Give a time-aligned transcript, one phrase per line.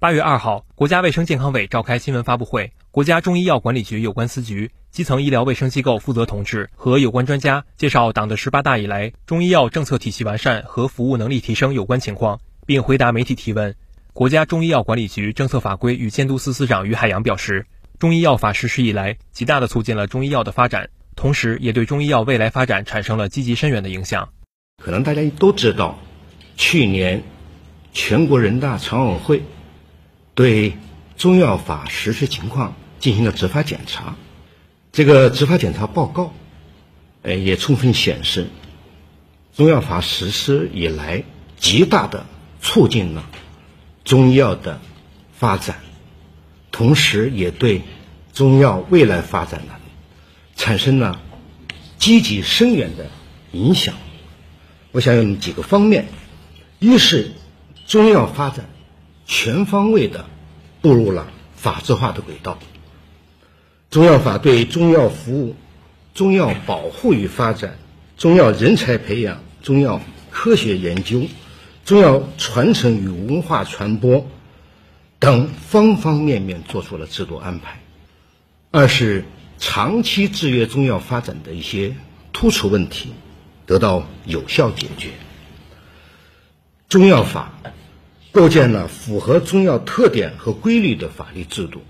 [0.00, 13.74] 八月二号，国家卫生健康委召开新闻发布会，国家中医药管理局有关司局、基层医疗卫生机构负责同志和有关专家介绍党的十八大以来中医药政策体系完善和服务能力提升有关情况，并回答媒体提问。
[14.12, 17.66] 国家中医药管理局政策法规与监督司司长于海洋表示，
[17.98, 24.28] 中医药法实施以来，极大地促进了中医药的发展，同时也对中医药未来发展产生了积极深远的影响。
[24.80, 25.98] 可能大家都知道，
[26.56, 27.24] 去年
[27.92, 29.42] 全国人大常委会。
[30.38, 30.74] 对
[31.16, 34.14] 中药法实施情况进行了执法检查，
[34.92, 36.32] 这个执法检查报告，
[37.22, 38.46] 呃，也充分显示，
[39.56, 41.24] 中药法实施以来，
[41.58, 42.24] 极大的
[42.62, 43.28] 促进了
[44.04, 44.80] 中药的
[45.32, 45.80] 发展，
[46.70, 47.82] 同时也对
[48.32, 49.72] 中药未来发展呢，
[50.54, 51.20] 产生了
[51.98, 53.10] 积极深远的
[53.50, 53.96] 影响。
[54.92, 56.06] 我想有几个方面，
[56.78, 57.32] 一是
[57.88, 58.66] 中药发展。
[59.28, 60.24] 全方位的
[60.80, 62.58] 步入了法治化的轨道。
[63.90, 65.54] 中药法对中药服务、
[66.14, 67.78] 中药保护与发展、
[68.16, 71.24] 中药人才培养、中药科学研究、
[71.84, 74.26] 中药传承与文化传播
[75.18, 77.80] 等方方面面做出了制度安排。
[78.70, 79.24] 二是
[79.58, 81.94] 长期制约中药发展的一些
[82.32, 83.12] 突出问题
[83.66, 85.10] 得到有效解决。
[86.88, 87.52] 中药法。
[88.30, 91.82] 构建了符合中药特点和规律的法律制度，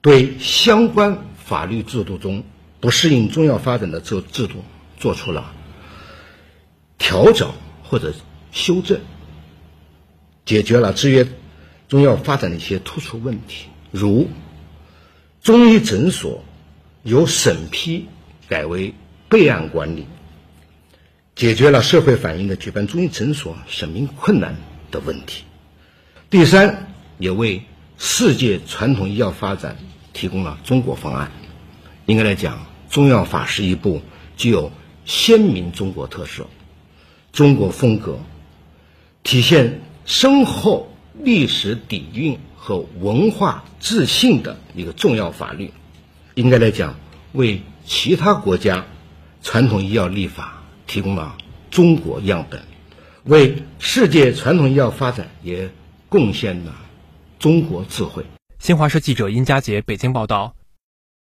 [0.00, 2.44] 对相关法律制度中
[2.80, 4.64] 不适应中药发展的这制度
[4.96, 5.52] 做出了
[6.96, 7.52] 调整
[7.82, 8.14] 或者
[8.52, 9.00] 修正，
[10.46, 11.26] 解决了制约
[11.88, 14.28] 中药发展的一些突出问题，如
[15.42, 16.44] 中医诊所
[17.02, 18.06] 由审批
[18.48, 18.94] 改为
[19.28, 20.06] 备案管理，
[21.34, 24.56] 解决了社会反映的举办中医诊所审批困难。
[24.90, 25.44] 的问题。
[26.30, 27.62] 第三，也为
[27.96, 29.76] 世界传统医药发展
[30.12, 31.30] 提供了中国方案。
[32.06, 34.02] 应该来讲，中药法是一部
[34.36, 34.70] 具有
[35.04, 36.46] 鲜明中国特色、
[37.32, 38.18] 中国风格、
[39.22, 45.72] 体现深厚历史底蕴和文化自信的一个重要法律。
[46.34, 46.98] 应该来讲，
[47.32, 48.86] 为其他国家
[49.42, 51.36] 传统医药立法提供了
[51.70, 52.62] 中国样本。
[53.24, 55.70] 为世界传统医药发展也
[56.08, 56.74] 贡献了
[57.38, 58.24] 中国智慧。
[58.58, 60.57] 新华社记者殷佳杰北京报道。